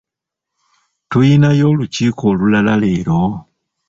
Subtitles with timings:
[1.09, 3.19] Tuyinayo olukiiko olulala leero?